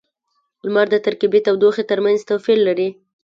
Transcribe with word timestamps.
•لمر 0.65 0.87
د 0.91 0.95
ترکيبی 1.05 1.39
تودوخې 1.45 1.83
ترمینځ 1.91 2.19
توپیر 2.29 2.57
لري. 2.67 2.89